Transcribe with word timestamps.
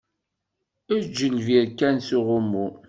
Eǧǧ 0.95 1.17
lbir 1.37 1.65
kan 1.79 1.97
s 2.07 2.09
uɣummu. 2.17 2.65